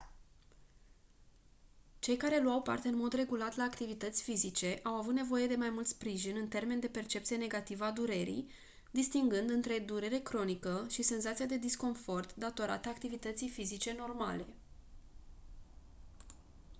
[1.99, 5.69] cei care luau parte în mod regulat la activități fizice au avut nevoie de mai
[5.69, 8.49] mult sprijin în termeni de percepție negativă a durerii
[8.91, 14.45] distingând între durere cronică și senzația de disconfort datorată activității fizice normale